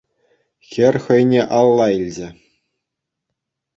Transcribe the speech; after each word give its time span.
Хӗр 0.67 0.95
хӑйне 1.03 1.41
алла 1.59 1.87
илчӗ. 2.01 2.29